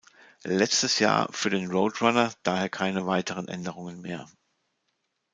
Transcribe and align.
Letztes 0.47 0.97
Jahr 0.97 1.31
für 1.31 1.51
den 1.51 1.69
Road 1.69 2.01
Runner, 2.01 2.31
daher 2.41 2.69
keine 2.69 3.05
weiteren 3.05 3.47
Änderungen 3.47 4.01
mehr. 4.01 4.27